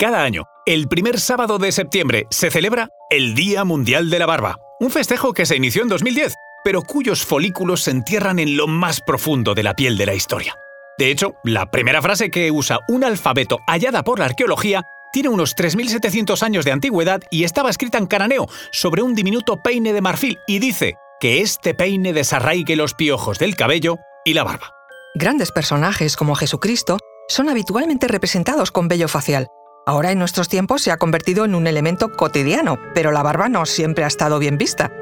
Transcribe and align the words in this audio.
Cada 0.00 0.22
año, 0.22 0.44
el 0.64 0.86
primer 0.86 1.18
sábado 1.18 1.58
de 1.58 1.72
septiembre, 1.72 2.28
se 2.30 2.52
celebra 2.52 2.90
el 3.10 3.34
Día 3.34 3.64
Mundial 3.64 4.10
de 4.10 4.20
la 4.20 4.26
Barba, 4.26 4.60
un 4.78 4.92
festejo 4.92 5.32
que 5.32 5.44
se 5.44 5.56
inició 5.56 5.82
en 5.82 5.88
2010, 5.88 6.34
pero 6.62 6.82
cuyos 6.82 7.24
folículos 7.24 7.82
se 7.82 7.90
entierran 7.90 8.38
en 8.38 8.56
lo 8.56 8.68
más 8.68 9.00
profundo 9.00 9.54
de 9.54 9.64
la 9.64 9.74
piel 9.74 9.98
de 9.98 10.06
la 10.06 10.14
historia. 10.14 10.54
De 10.98 11.10
hecho, 11.10 11.34
la 11.42 11.66
primera 11.72 12.00
frase 12.00 12.30
que 12.30 12.52
usa 12.52 12.78
un 12.86 13.02
alfabeto 13.02 13.58
hallada 13.66 14.04
por 14.04 14.20
la 14.20 14.26
arqueología 14.26 14.84
tiene 15.12 15.30
unos 15.30 15.56
3.700 15.56 16.44
años 16.44 16.64
de 16.64 16.70
antigüedad 16.70 17.20
y 17.32 17.42
estaba 17.42 17.68
escrita 17.68 17.98
en 17.98 18.06
cananeo 18.06 18.46
sobre 18.70 19.02
un 19.02 19.16
diminuto 19.16 19.64
peine 19.64 19.92
de 19.92 20.00
marfil 20.00 20.38
y 20.46 20.60
dice 20.60 20.94
que 21.18 21.40
este 21.40 21.74
peine 21.74 22.12
desarraigue 22.12 22.76
los 22.76 22.94
piojos 22.94 23.40
del 23.40 23.56
cabello 23.56 23.96
y 24.24 24.34
la 24.34 24.44
barba. 24.44 24.70
Grandes 25.16 25.50
personajes 25.50 26.14
como 26.14 26.36
Jesucristo 26.36 26.98
son 27.28 27.48
habitualmente 27.48 28.06
representados 28.06 28.70
con 28.70 28.88
vello 28.88 29.08
facial, 29.08 29.48
Ahora 29.88 30.12
en 30.12 30.18
nuestros 30.18 30.50
tiempos 30.50 30.82
se 30.82 30.92
ha 30.92 30.98
convertido 30.98 31.46
en 31.46 31.54
un 31.54 31.66
elemento 31.66 32.12
cotidiano, 32.12 32.78
pero 32.92 33.10
la 33.10 33.22
barba 33.22 33.48
no 33.48 33.64
siempre 33.64 34.04
ha 34.04 34.06
estado 34.06 34.38
bien 34.38 34.58
vista. 34.58 34.92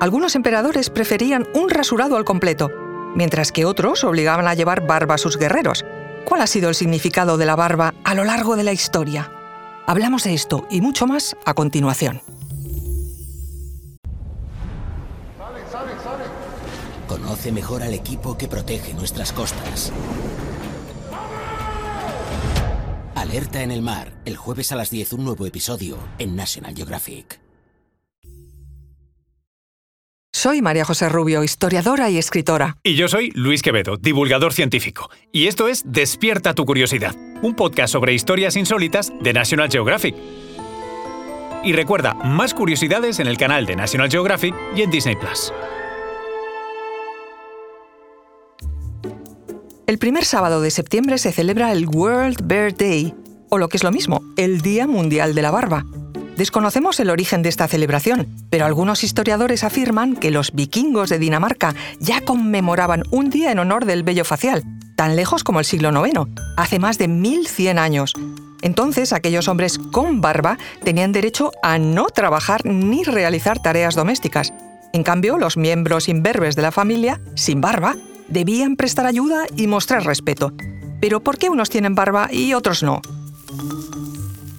Algunos 0.00 0.34
emperadores 0.34 0.90
preferían 0.90 1.46
un 1.54 1.70
rasurado 1.70 2.16
al 2.16 2.24
completo, 2.24 2.68
mientras 3.14 3.52
que 3.52 3.64
otros 3.64 4.02
obligaban 4.02 4.48
a 4.48 4.54
llevar 4.54 4.84
barba 4.84 5.14
a 5.14 5.18
sus 5.18 5.38
guerreros. 5.38 5.84
¿Cuál 6.24 6.40
ha 6.40 6.48
sido 6.48 6.70
el 6.70 6.74
significado 6.74 7.38
de 7.38 7.46
la 7.46 7.54
barba 7.54 7.94
a 8.02 8.16
lo 8.16 8.24
largo 8.24 8.56
de 8.56 8.64
la 8.64 8.72
historia? 8.72 9.30
Hablamos 9.86 10.24
de 10.24 10.34
esto 10.34 10.66
y 10.68 10.80
mucho 10.80 11.06
más 11.06 11.36
a 11.44 11.54
continuación. 11.54 12.20
Conoce 17.06 17.52
mejor 17.52 17.84
al 17.84 17.94
equipo 17.94 18.36
que 18.36 18.48
protege 18.48 18.92
nuestras 18.92 19.32
costas. 19.32 19.92
Alerta 23.32 23.62
en 23.62 23.70
el 23.70 23.80
mar, 23.80 24.12
el 24.26 24.36
jueves 24.36 24.72
a 24.72 24.76
las 24.76 24.90
10 24.90 25.14
un 25.14 25.24
nuevo 25.24 25.46
episodio 25.46 25.96
en 26.18 26.36
National 26.36 26.76
Geographic. 26.76 27.40
Soy 30.30 30.60
María 30.60 30.84
José 30.84 31.08
Rubio, 31.08 31.42
historiadora 31.42 32.10
y 32.10 32.18
escritora. 32.18 32.76
Y 32.82 32.94
yo 32.94 33.08
soy 33.08 33.30
Luis 33.30 33.62
Quevedo, 33.62 33.96
divulgador 33.96 34.52
científico. 34.52 35.08
Y 35.32 35.46
esto 35.46 35.68
es 35.68 35.82
Despierta 35.86 36.52
tu 36.52 36.66
curiosidad, 36.66 37.14
un 37.40 37.56
podcast 37.56 37.94
sobre 37.94 38.12
historias 38.12 38.54
insólitas 38.54 39.10
de 39.22 39.32
National 39.32 39.70
Geographic. 39.70 40.14
Y 41.64 41.72
recuerda, 41.72 42.12
más 42.12 42.52
curiosidades 42.52 43.18
en 43.18 43.28
el 43.28 43.38
canal 43.38 43.64
de 43.64 43.76
National 43.76 44.10
Geographic 44.10 44.54
y 44.76 44.82
en 44.82 44.90
Disney 44.90 45.16
Plus. 45.16 45.50
El 49.92 49.98
primer 49.98 50.24
sábado 50.24 50.62
de 50.62 50.70
septiembre 50.70 51.18
se 51.18 51.32
celebra 51.32 51.70
el 51.70 51.86
World 51.86 52.46
Bear 52.46 52.74
Day, 52.74 53.12
o 53.50 53.58
lo 53.58 53.68
que 53.68 53.76
es 53.76 53.84
lo 53.84 53.92
mismo, 53.92 54.22
el 54.38 54.62
Día 54.62 54.86
Mundial 54.86 55.34
de 55.34 55.42
la 55.42 55.50
Barba. 55.50 55.84
Desconocemos 56.38 56.98
el 56.98 57.10
origen 57.10 57.42
de 57.42 57.50
esta 57.50 57.68
celebración, 57.68 58.26
pero 58.48 58.64
algunos 58.64 59.04
historiadores 59.04 59.64
afirman 59.64 60.16
que 60.16 60.30
los 60.30 60.52
vikingos 60.52 61.10
de 61.10 61.18
Dinamarca 61.18 61.74
ya 62.00 62.22
conmemoraban 62.22 63.02
un 63.10 63.28
día 63.28 63.52
en 63.52 63.58
honor 63.58 63.84
del 63.84 64.02
vello 64.02 64.24
facial, 64.24 64.64
tan 64.96 65.14
lejos 65.14 65.44
como 65.44 65.58
el 65.58 65.66
siglo 65.66 65.90
IX, 65.90 66.20
hace 66.56 66.78
más 66.78 66.96
de 66.96 67.08
1100 67.08 67.78
años. 67.78 68.14
Entonces, 68.62 69.12
aquellos 69.12 69.46
hombres 69.46 69.78
con 69.78 70.22
barba 70.22 70.56
tenían 70.82 71.12
derecho 71.12 71.52
a 71.62 71.76
no 71.76 72.06
trabajar 72.06 72.64
ni 72.64 73.04
realizar 73.04 73.60
tareas 73.60 73.94
domésticas. 73.94 74.54
En 74.94 75.02
cambio, 75.02 75.36
los 75.36 75.58
miembros 75.58 76.08
imberbes 76.08 76.56
de 76.56 76.62
la 76.62 76.72
familia, 76.72 77.20
sin 77.34 77.60
barba, 77.60 77.94
debían 78.28 78.76
prestar 78.76 79.06
ayuda 79.06 79.44
y 79.56 79.66
mostrar 79.66 80.04
respeto. 80.04 80.52
Pero 81.00 81.20
¿por 81.20 81.38
qué 81.38 81.50
unos 81.50 81.70
tienen 81.70 81.94
barba 81.94 82.28
y 82.32 82.54
otros 82.54 82.82
no? 82.82 83.02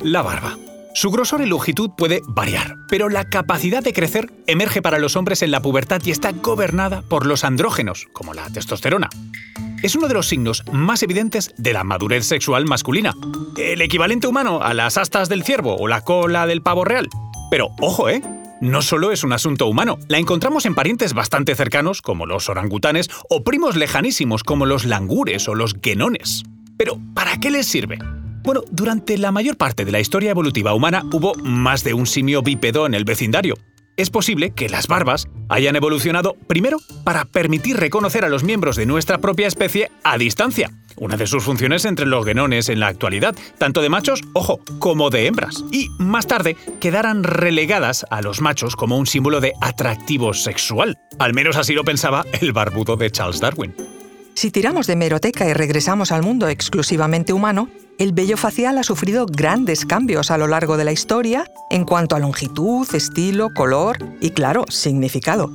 La 0.02 0.22
barba. 0.22 0.58
Su 0.96 1.10
grosor 1.10 1.42
y 1.42 1.48
longitud 1.48 1.90
puede 1.98 2.22
variar, 2.28 2.76
pero 2.88 3.10
la 3.10 3.24
capacidad 3.24 3.82
de 3.82 3.94
crecer 3.94 4.32
emerge 4.46 4.82
para 4.82 5.00
los 5.00 5.16
hombres 5.16 5.42
en 5.42 5.50
la 5.50 5.62
pubertad 5.62 6.02
y 6.06 6.12
está 6.12 6.32
gobernada 6.32 7.02
por 7.02 7.26
los 7.26 7.44
andrógenos, 7.44 8.08
como 8.14 8.34
la 8.34 8.48
testosterona. 8.50 9.10
Es 9.82 9.96
uno 9.96 10.08
de 10.08 10.14
los 10.14 10.28
signos 10.28 10.64
más 10.72 11.02
evidentes 11.02 11.54
de 11.58 11.74
la 11.74 11.84
madurez 11.84 12.26
sexual 12.26 12.66
masculina, 12.66 13.14
el 13.58 13.82
equivalente 13.82 14.28
humano 14.28 14.62
a 14.62 14.74
las 14.74 14.98
astas 14.98 15.30
del 15.30 15.44
ciervo 15.44 15.76
o 15.78 15.88
la 15.88 16.02
cola 16.02 16.46
del 16.46 16.62
pavo 16.62 16.86
real. 16.86 17.10
Pero 17.50 17.70
ojo, 17.82 18.08
¿eh? 18.08 18.22
No 18.64 18.82
solo 18.82 19.12
es 19.12 19.26
un 19.26 19.34
asunto 19.34 19.68
humano, 19.68 20.00
la 20.08 20.20
encontramos 20.20 20.66
en 20.66 20.74
parientes 20.74 21.14
bastante 21.14 21.54
cercanos 21.54 22.02
como 22.02 22.26
los 22.26 22.48
orangutanes 22.48 23.10
o 23.30 23.44
primos 23.44 23.76
lejanísimos 23.76 24.44
como 24.44 24.66
los 24.66 24.86
langures 24.86 25.50
o 25.50 25.54
los 25.54 25.82
guenones. 25.82 26.44
Pero, 26.78 26.98
¿para 27.14 27.38
qué 27.42 27.52
les 27.52 27.68
sirve? 27.68 28.00
Bueno, 28.42 28.62
durante 28.72 29.18
la 29.18 29.34
mayor 29.34 29.58
parte 29.58 29.84
de 29.84 29.92
la 29.92 30.00
historia 30.00 30.32
evolutiva 30.32 30.74
humana 30.74 31.04
hubo 31.12 31.36
más 31.36 31.84
de 31.84 31.94
un 31.94 32.08
simio 32.08 32.42
bípedo 32.42 32.86
en 32.86 32.94
el 32.94 33.04
vecindario. 33.04 33.56
Es 33.98 34.10
posible 34.10 34.52
que 34.52 34.70
las 34.70 34.88
barbas 34.88 35.28
hayan 35.50 35.76
evolucionado 35.76 36.36
primero 36.48 36.78
para 37.04 37.26
permitir 37.26 37.76
reconocer 37.76 38.24
a 38.24 38.30
los 38.30 38.46
miembros 38.46 38.78
de 38.78 38.86
nuestra 38.86 39.18
propia 39.18 39.48
especie 39.48 39.92
a 40.06 40.18
distancia, 40.18 40.72
una 40.98 41.18
de 41.18 41.28
sus 41.28 41.44
funciones 41.44 41.86
entre 41.86 42.06
los 42.06 42.26
guenones 42.26 42.70
en 42.70 42.80
la 42.80 42.88
actualidad, 42.88 43.36
tanto 43.58 43.82
de 43.82 43.90
machos, 43.90 44.22
ojo, 44.34 44.60
como 44.80 45.10
de 45.10 45.28
hembras, 45.28 45.64
y 45.72 45.90
más 45.98 46.28
tarde 46.28 46.56
quedaran 46.80 47.24
relegadas 47.24 48.06
a 48.10 48.22
los 48.22 48.42
machos 48.42 48.76
como 48.76 48.98
un 48.98 49.06
símbolo 49.06 49.42
de 49.42 49.54
atractivo 49.62 50.34
sexual. 50.34 50.98
Al 51.20 51.34
menos 51.34 51.58
así 51.58 51.74
lo 51.74 51.84
pensaba 51.84 52.26
el 52.42 52.52
barbudo 52.54 52.96
de 52.96 53.12
Charles 53.12 53.40
Darwin. 53.40 53.76
Si 54.36 54.50
tiramos 54.50 54.88
de 54.88 54.96
meroteca 54.96 55.48
y 55.48 55.54
regresamos 55.54 56.12
al 56.12 56.24
mundo 56.24 56.48
exclusivamente 56.48 57.34
humano, 57.34 57.70
el 58.00 58.14
vello 58.14 58.36
facial 58.36 58.80
ha 58.80 58.84
sufrido 58.84 59.28
grandes 59.28 59.86
cambios 59.86 60.32
a 60.32 60.38
lo 60.40 60.48
largo 60.48 60.76
de 60.76 60.86
la 60.86 60.92
historia 60.92 61.46
en 61.70 61.86
cuanto 61.86 62.16
a 62.16 62.20
longitud, 62.20 62.88
estilo, 62.96 63.50
color 63.54 63.98
y, 64.22 64.32
claro, 64.32 64.66
significado 64.70 65.52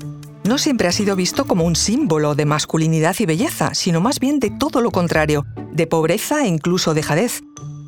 no 0.49 0.59
siempre 0.59 0.89
ha 0.89 0.93
sido 0.93 1.15
visto 1.15 1.45
como 1.45 1.65
un 1.65 1.77
símbolo 1.77 2.35
de 2.35 2.47
masculinidad 2.47 3.15
y 3.19 3.27
belleza, 3.27 3.75
sino 3.75 4.01
más 4.01 4.19
bien 4.19 4.41
de 4.41 4.51
todo 4.51 4.81
lo 4.81 4.91
contrario, 4.91 5.47
de 5.73 5.87
pobreza 5.87 6.43
e 6.45 6.49
incluso 6.49 6.95
dejadez. 6.95 7.43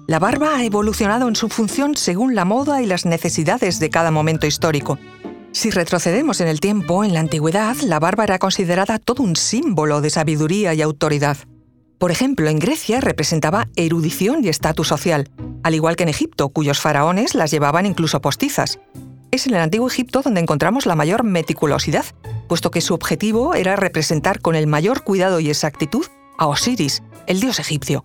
La 0.06 0.18
barba 0.18 0.56
ha 0.56 0.64
evolucionado 0.64 1.26
en 1.26 1.36
su 1.36 1.48
función 1.48 1.96
según 1.96 2.34
la 2.34 2.44
moda 2.44 2.82
y 2.82 2.86
las 2.86 3.06
necesidades 3.06 3.80
de 3.80 3.90
cada 3.90 4.10
momento 4.10 4.46
histórico. 4.46 4.98
Si 5.52 5.70
retrocedemos 5.70 6.40
en 6.40 6.48
el 6.48 6.60
tiempo, 6.60 7.02
en 7.02 7.14
la 7.14 7.20
antigüedad, 7.20 7.76
la 7.78 7.98
barba 7.98 8.24
era 8.24 8.38
considerada 8.38 8.98
todo 8.98 9.22
un 9.22 9.36
símbolo 9.36 10.00
de 10.00 10.10
sabiduría 10.10 10.74
y 10.74 10.82
autoridad. 10.82 11.38
Por 11.98 12.10
ejemplo, 12.10 12.48
en 12.48 12.58
Grecia 12.58 13.00
representaba 13.00 13.68
erudición 13.74 14.44
y 14.44 14.48
estatus 14.48 14.88
social, 14.88 15.30
al 15.62 15.74
igual 15.74 15.96
que 15.96 16.02
en 16.02 16.08
Egipto, 16.10 16.50
cuyos 16.50 16.78
faraones 16.78 17.34
las 17.34 17.50
llevaban 17.50 17.86
incluso 17.86 18.20
postizas. 18.20 18.78
Es 19.30 19.46
en 19.46 19.54
el 19.54 19.60
antiguo 19.60 19.86
Egipto 19.86 20.22
donde 20.22 20.40
encontramos 20.40 20.86
la 20.86 20.96
mayor 20.96 21.22
meticulosidad, 21.22 22.04
puesto 22.48 22.70
que 22.70 22.80
su 22.80 22.94
objetivo 22.94 23.54
era 23.54 23.76
representar 23.76 24.40
con 24.40 24.56
el 24.56 24.66
mayor 24.66 25.04
cuidado 25.04 25.38
y 25.38 25.50
exactitud 25.50 26.06
a 26.36 26.48
Osiris, 26.48 27.02
el 27.26 27.38
dios 27.38 27.60
egipcio. 27.60 28.04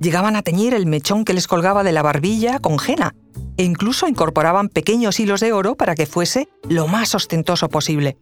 Llegaban 0.00 0.36
a 0.36 0.42
teñir 0.42 0.74
el 0.74 0.84
mechón 0.84 1.24
que 1.24 1.32
les 1.32 1.46
colgaba 1.46 1.82
de 1.82 1.92
la 1.92 2.02
barbilla 2.02 2.58
con 2.58 2.78
jena, 2.78 3.14
e 3.56 3.64
incluso 3.64 4.06
incorporaban 4.06 4.68
pequeños 4.68 5.18
hilos 5.18 5.40
de 5.40 5.52
oro 5.52 5.76
para 5.76 5.94
que 5.94 6.04
fuese 6.04 6.48
lo 6.68 6.88
más 6.88 7.14
ostentoso 7.14 7.70
posible. 7.70 8.18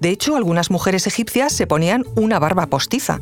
De 0.00 0.10
hecho, 0.10 0.36
algunas 0.36 0.70
mujeres 0.70 1.06
egipcias 1.08 1.52
se 1.52 1.66
ponían 1.66 2.04
una 2.14 2.38
barba 2.38 2.66
postiza. 2.66 3.20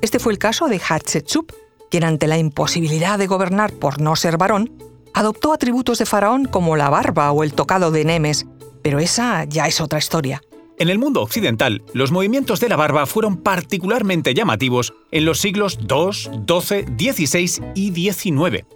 Este 0.00 0.18
fue 0.18 0.32
el 0.32 0.38
caso 0.38 0.66
de 0.66 0.80
Hatshepsut, 0.80 1.52
quien 1.90 2.02
ante 2.02 2.26
la 2.26 2.38
imposibilidad 2.38 3.18
de 3.18 3.28
gobernar 3.28 3.72
por 3.72 4.00
no 4.00 4.16
ser 4.16 4.38
varón, 4.38 4.72
adoptó 5.16 5.54
atributos 5.54 5.98
de 5.98 6.04
faraón 6.04 6.44
como 6.44 6.76
la 6.76 6.90
barba 6.90 7.32
o 7.32 7.42
el 7.42 7.54
tocado 7.54 7.90
de 7.90 8.04
Nemes, 8.04 8.46
pero 8.82 8.98
esa 8.98 9.44
ya 9.44 9.66
es 9.66 9.80
otra 9.80 9.98
historia. 9.98 10.42
En 10.78 10.90
el 10.90 10.98
mundo 10.98 11.22
occidental, 11.22 11.82
los 11.94 12.12
movimientos 12.12 12.60
de 12.60 12.68
la 12.68 12.76
barba 12.76 13.06
fueron 13.06 13.38
particularmente 13.38 14.34
llamativos 14.34 14.92
en 15.10 15.24
los 15.24 15.40
siglos 15.40 15.78
II, 15.80 16.44
XII, 16.46 17.12
XVI 17.12 17.64
y 17.74 18.10
XIX. 18.10 18.66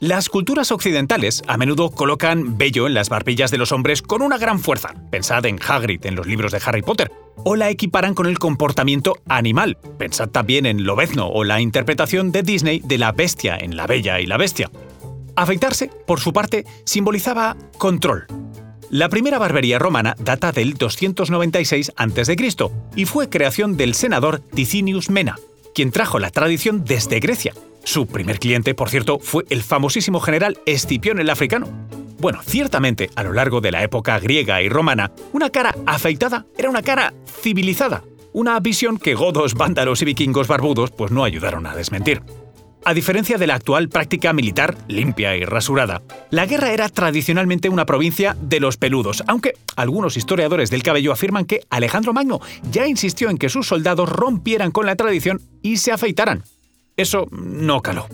Las 0.00 0.30
culturas 0.30 0.72
occidentales 0.72 1.42
a 1.46 1.58
menudo 1.58 1.90
colocan 1.90 2.56
vello 2.56 2.86
en 2.86 2.94
las 2.94 3.10
barbillas 3.10 3.50
de 3.50 3.58
los 3.58 3.70
hombres 3.70 4.00
con 4.00 4.22
una 4.22 4.38
gran 4.38 4.60
fuerza, 4.60 4.94
pensad 5.10 5.44
en 5.44 5.58
Hagrid 5.62 6.06
en 6.06 6.14
los 6.14 6.26
libros 6.26 6.52
de 6.52 6.60
Harry 6.64 6.80
Potter, 6.80 7.12
o 7.44 7.54
la 7.54 7.68
equiparan 7.68 8.14
con 8.14 8.26
el 8.26 8.38
comportamiento 8.38 9.18
animal, 9.28 9.76
pensad 9.98 10.30
también 10.30 10.64
en 10.64 10.84
Lobezno 10.84 11.28
o 11.28 11.44
la 11.44 11.60
interpretación 11.60 12.32
de 12.32 12.42
Disney 12.42 12.80
de 12.82 12.96
la 12.96 13.12
bestia 13.12 13.58
en 13.60 13.76
La 13.76 13.86
Bella 13.86 14.20
y 14.20 14.26
la 14.26 14.38
Bestia. 14.38 14.70
Afeitarse, 15.36 15.90
por 16.06 16.20
su 16.20 16.32
parte, 16.32 16.64
simbolizaba 16.84 17.56
control, 17.78 18.26
la 18.92 19.08
primera 19.08 19.38
barbería 19.38 19.78
romana 19.78 20.14
data 20.18 20.52
del 20.52 20.74
296 20.74 21.92
a.C. 21.96 22.36
y 22.94 23.06
fue 23.06 23.30
creación 23.30 23.78
del 23.78 23.94
senador 23.94 24.40
Ticinius 24.40 25.08
Mena, 25.08 25.38
quien 25.74 25.90
trajo 25.90 26.18
la 26.18 26.30
tradición 26.30 26.84
desde 26.84 27.18
Grecia. 27.18 27.54
Su 27.84 28.06
primer 28.06 28.38
cliente, 28.38 28.74
por 28.74 28.90
cierto, 28.90 29.18
fue 29.18 29.44
el 29.48 29.62
famosísimo 29.62 30.20
general 30.20 30.58
Escipión 30.66 31.20
el 31.20 31.30
Africano. 31.30 31.68
Bueno, 32.18 32.40
ciertamente, 32.42 33.08
a 33.16 33.22
lo 33.22 33.32
largo 33.32 33.62
de 33.62 33.72
la 33.72 33.82
época 33.82 34.20
griega 34.20 34.60
y 34.60 34.68
romana, 34.68 35.10
una 35.32 35.48
cara 35.48 35.74
afeitada 35.86 36.44
era 36.58 36.68
una 36.68 36.82
cara 36.82 37.14
civilizada, 37.40 38.04
una 38.34 38.60
visión 38.60 38.98
que 38.98 39.14
godos, 39.14 39.54
vándalos 39.54 40.02
y 40.02 40.04
vikingos 40.04 40.48
barbudos 40.48 40.90
pues 40.90 41.10
no 41.10 41.24
ayudaron 41.24 41.66
a 41.66 41.74
desmentir. 41.74 42.20
A 42.84 42.94
diferencia 42.94 43.38
de 43.38 43.46
la 43.46 43.54
actual 43.54 43.88
práctica 43.88 44.32
militar 44.32 44.76
limpia 44.88 45.36
y 45.36 45.44
rasurada, 45.44 46.02
la 46.30 46.46
guerra 46.46 46.72
era 46.72 46.88
tradicionalmente 46.88 47.68
una 47.68 47.86
provincia 47.86 48.36
de 48.40 48.58
los 48.58 48.76
peludos, 48.76 49.22
aunque 49.28 49.54
algunos 49.76 50.16
historiadores 50.16 50.68
del 50.68 50.82
cabello 50.82 51.12
afirman 51.12 51.44
que 51.44 51.60
Alejandro 51.70 52.12
Magno 52.12 52.40
ya 52.72 52.88
insistió 52.88 53.30
en 53.30 53.38
que 53.38 53.48
sus 53.48 53.68
soldados 53.68 54.08
rompieran 54.08 54.72
con 54.72 54.86
la 54.86 54.96
tradición 54.96 55.40
y 55.62 55.76
se 55.76 55.92
afeitaran. 55.92 56.42
Eso 56.96 57.28
no 57.30 57.82
caló. 57.82 58.08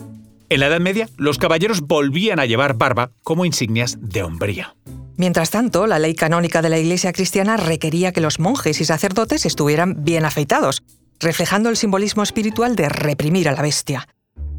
En 0.49 0.59
la 0.59 0.67
Edad 0.67 0.79
Media, 0.79 1.09
los 1.17 1.39
caballeros 1.39 1.81
volvían 1.81 2.39
a 2.39 2.45
llevar 2.45 2.77
barba 2.77 3.09
como 3.23 3.45
insignias 3.45 3.97
de 3.99 4.21
hombría. 4.21 4.75
Mientras 5.17 5.49
tanto, 5.49 5.87
la 5.87 5.97
ley 5.97 6.13
canónica 6.13 6.61
de 6.61 6.69
la 6.69 6.77
Iglesia 6.77 7.11
cristiana 7.11 7.57
requería 7.57 8.11
que 8.11 8.21
los 8.21 8.39
monjes 8.39 8.79
y 8.81 8.85
sacerdotes 8.85 9.47
estuvieran 9.47 10.03
bien 10.03 10.25
afeitados, 10.25 10.83
reflejando 11.19 11.69
el 11.69 11.77
simbolismo 11.77 12.21
espiritual 12.21 12.75
de 12.75 12.87
reprimir 12.87 13.49
a 13.49 13.51
la 13.51 13.63
bestia. 13.63 14.07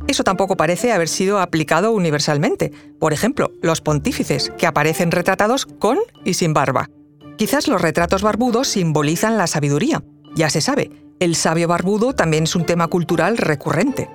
Eso 0.07 0.25
tampoco 0.25 0.57
parece 0.57 0.93
haber 0.93 1.09
sido 1.09 1.41
aplicado 1.41 1.93
universalmente. 1.93 2.73
Por 2.99 3.13
ejemplo, 3.13 3.51
los 3.63 3.81
pontífices, 3.81 4.51
que 4.59 4.67
aparecen 4.67 5.11
retratados 5.11 5.67
con 5.67 5.99
y 6.25 6.35
sin 6.35 6.53
barba. 6.53 6.89
Quizás 7.37 7.69
los 7.69 7.81
retratos 7.81 8.23
barbudos 8.23 8.69
simbolizan 8.69 9.39
la 9.39 9.47
sabiduría. 9.47 10.03
Ya 10.35 10.51
se 10.51 10.61
sabe, 10.61 10.91
el 11.21 11.37
sabio 11.37 11.69
barbudo 11.69 12.15
también 12.15 12.45
es 12.45 12.57
un 12.57 12.67
tema 12.67 12.89
cultural 12.89 13.37
recurrente. 13.37 14.09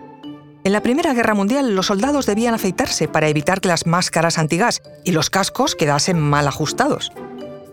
En 0.64 0.74
la 0.74 0.82
Primera 0.82 1.14
Guerra 1.14 1.36
Mundial 1.36 1.76
los 1.76 1.86
soldados 1.86 2.26
debían 2.26 2.56
afeitarse 2.56 3.08
para 3.08 3.28
evitar 3.28 3.62
que 3.62 3.68
las 3.68 3.86
máscaras 3.86 4.40
antigas 4.40 4.82
y 5.04 5.12
los 5.12 5.30
cascos 5.30 5.76
quedasen 5.76 6.20
mal 6.20 6.48
ajustados. 6.48 7.12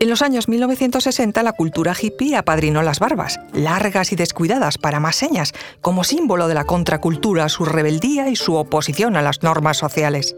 En 0.03 0.11
los 0.11 0.21
años 0.21 0.49
1960 0.49 1.45
la 1.45 1.53
cultura 1.53 1.95
hippie 1.95 2.35
apadrinó 2.35 2.83
las 2.83 2.99
barbas, 2.99 3.39
largas 3.53 4.11
y 4.11 4.17
descuidadas 4.17 4.77
para 4.77 4.99
más 4.99 5.15
señas, 5.15 5.53
como 5.81 6.03
símbolo 6.03 6.49
de 6.49 6.55
la 6.55 6.65
contracultura, 6.65 7.49
su 7.49 7.65
rebeldía 7.65 8.29
y 8.29 8.35
su 8.35 8.57
oposición 8.57 9.15
a 9.15 9.23
las 9.23 9.45
normas 9.45 9.77
sociales. 9.77 10.35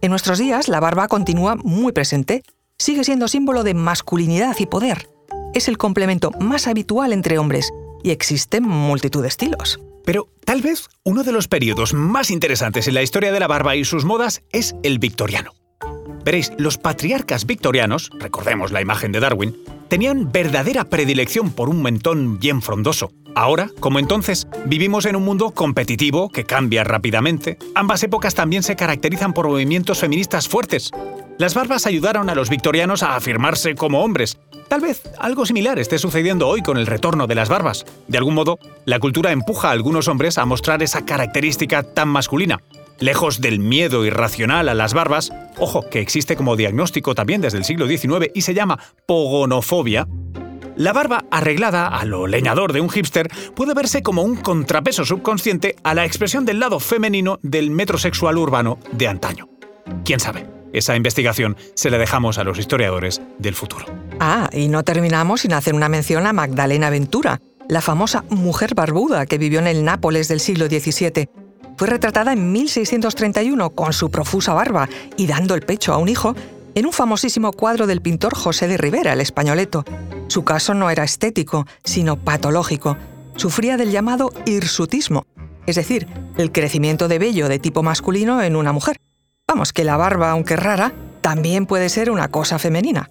En 0.00 0.08
nuestros 0.08 0.38
días 0.38 0.68
la 0.68 0.80
barba 0.80 1.06
continúa 1.08 1.56
muy 1.56 1.92
presente, 1.92 2.44
sigue 2.78 3.04
siendo 3.04 3.28
símbolo 3.28 3.62
de 3.62 3.74
masculinidad 3.74 4.56
y 4.58 4.64
poder. 4.64 5.06
Es 5.52 5.68
el 5.68 5.76
complemento 5.76 6.30
más 6.40 6.66
habitual 6.66 7.12
entre 7.12 7.36
hombres 7.36 7.70
y 8.02 8.10
existen 8.10 8.62
multitud 8.62 9.20
de 9.20 9.28
estilos. 9.28 9.80
Pero 10.06 10.28
tal 10.46 10.62
vez 10.62 10.88
uno 11.04 11.24
de 11.24 11.32
los 11.32 11.46
periodos 11.46 11.92
más 11.92 12.30
interesantes 12.30 12.88
en 12.88 12.94
la 12.94 13.02
historia 13.02 13.32
de 13.32 13.40
la 13.40 13.48
barba 13.48 13.76
y 13.76 13.84
sus 13.84 14.06
modas 14.06 14.40
es 14.50 14.74
el 14.82 14.98
victoriano. 14.98 15.52
Veréis, 16.24 16.52
los 16.56 16.78
patriarcas 16.78 17.46
victorianos, 17.46 18.10
recordemos 18.18 18.70
la 18.70 18.80
imagen 18.80 19.12
de 19.12 19.20
Darwin, 19.20 19.56
tenían 19.88 20.30
verdadera 20.30 20.84
predilección 20.84 21.50
por 21.50 21.68
un 21.68 21.82
mentón 21.82 22.38
bien 22.38 22.62
frondoso. 22.62 23.12
Ahora, 23.34 23.70
como 23.80 23.98
entonces, 23.98 24.46
vivimos 24.66 25.04
en 25.06 25.16
un 25.16 25.24
mundo 25.24 25.50
competitivo 25.50 26.28
que 26.28 26.44
cambia 26.44 26.84
rápidamente. 26.84 27.58
Ambas 27.74 28.02
épocas 28.02 28.34
también 28.34 28.62
se 28.62 28.76
caracterizan 28.76 29.32
por 29.32 29.48
movimientos 29.48 29.98
feministas 29.98 30.48
fuertes. 30.48 30.90
Las 31.38 31.54
barbas 31.54 31.86
ayudaron 31.86 32.30
a 32.30 32.34
los 32.34 32.50
victorianos 32.50 33.02
a 33.02 33.16
afirmarse 33.16 33.74
como 33.74 34.04
hombres. 34.04 34.38
Tal 34.68 34.80
vez 34.80 35.02
algo 35.18 35.44
similar 35.44 35.78
esté 35.78 35.98
sucediendo 35.98 36.46
hoy 36.46 36.62
con 36.62 36.76
el 36.76 36.86
retorno 36.86 37.26
de 37.26 37.34
las 37.34 37.48
barbas. 37.48 37.84
De 38.06 38.18
algún 38.18 38.34
modo, 38.34 38.58
la 38.84 38.98
cultura 38.98 39.32
empuja 39.32 39.68
a 39.68 39.72
algunos 39.72 40.08
hombres 40.08 40.38
a 40.38 40.44
mostrar 40.44 40.82
esa 40.82 41.04
característica 41.04 41.82
tan 41.82 42.08
masculina. 42.08 42.60
Lejos 42.98 43.40
del 43.40 43.58
miedo 43.58 44.04
irracional 44.04 44.68
a 44.68 44.74
las 44.74 44.94
barbas, 44.94 45.32
ojo, 45.58 45.88
que 45.88 46.00
existe 46.00 46.36
como 46.36 46.56
diagnóstico 46.56 47.14
también 47.14 47.40
desde 47.40 47.58
el 47.58 47.64
siglo 47.64 47.86
XIX 47.86 48.30
y 48.34 48.42
se 48.42 48.54
llama 48.54 48.78
pogonofobia, 49.06 50.06
la 50.76 50.92
barba 50.92 51.24
arreglada 51.30 51.86
a 51.86 52.04
lo 52.04 52.26
leñador 52.26 52.72
de 52.72 52.80
un 52.80 52.88
hipster 52.88 53.28
puede 53.54 53.74
verse 53.74 54.02
como 54.02 54.22
un 54.22 54.36
contrapeso 54.36 55.04
subconsciente 55.04 55.76
a 55.84 55.94
la 55.94 56.06
expresión 56.06 56.46
del 56.46 56.60
lado 56.60 56.80
femenino 56.80 57.38
del 57.42 57.70
metrosexual 57.70 58.38
urbano 58.38 58.78
de 58.92 59.08
antaño. 59.08 59.48
¿Quién 60.04 60.18
sabe? 60.18 60.46
Esa 60.72 60.96
investigación 60.96 61.56
se 61.74 61.90
la 61.90 61.98
dejamos 61.98 62.38
a 62.38 62.44
los 62.44 62.58
historiadores 62.58 63.20
del 63.38 63.54
futuro. 63.54 63.84
Ah, 64.20 64.48
y 64.52 64.68
no 64.68 64.82
terminamos 64.82 65.42
sin 65.42 65.52
hacer 65.52 65.74
una 65.74 65.90
mención 65.90 66.26
a 66.26 66.32
Magdalena 66.32 66.88
Ventura, 66.88 67.40
la 67.68 67.82
famosa 67.82 68.24
mujer 68.30 68.74
barbuda 68.74 69.26
que 69.26 69.36
vivió 69.36 69.58
en 69.58 69.66
el 69.66 69.84
Nápoles 69.84 70.28
del 70.28 70.40
siglo 70.40 70.66
XVII 70.66 71.28
fue 71.82 71.88
retratada 71.88 72.32
en 72.32 72.52
1631 72.52 73.70
con 73.70 73.92
su 73.92 74.08
profusa 74.08 74.54
barba 74.54 74.88
y 75.16 75.26
dando 75.26 75.56
el 75.56 75.62
pecho 75.62 75.92
a 75.92 75.96
un 75.96 76.08
hijo 76.08 76.36
en 76.76 76.86
un 76.86 76.92
famosísimo 76.92 77.50
cuadro 77.50 77.88
del 77.88 78.00
pintor 78.00 78.36
José 78.36 78.68
de 78.68 78.76
Rivera, 78.76 79.14
el 79.14 79.20
españoleto. 79.20 79.84
Su 80.28 80.44
caso 80.44 80.74
no 80.74 80.90
era 80.90 81.02
estético, 81.02 81.66
sino 81.82 82.22
patológico. 82.22 82.96
Sufría 83.34 83.76
del 83.76 83.90
llamado 83.90 84.30
hirsutismo, 84.46 85.26
es 85.66 85.74
decir, 85.74 86.06
el 86.36 86.52
crecimiento 86.52 87.08
de 87.08 87.18
vello 87.18 87.48
de 87.48 87.58
tipo 87.58 87.82
masculino 87.82 88.40
en 88.42 88.54
una 88.54 88.70
mujer. 88.70 88.98
Vamos, 89.48 89.72
que 89.72 89.82
la 89.82 89.96
barba, 89.96 90.30
aunque 90.30 90.54
rara, 90.54 90.92
también 91.20 91.66
puede 91.66 91.88
ser 91.88 92.12
una 92.12 92.28
cosa 92.28 92.60
femenina. 92.60 93.10